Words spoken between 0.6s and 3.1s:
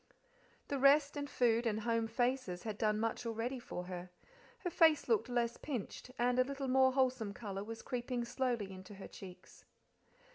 The rest and food and home faces had done